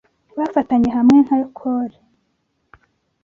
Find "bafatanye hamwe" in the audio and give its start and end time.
0.37-1.17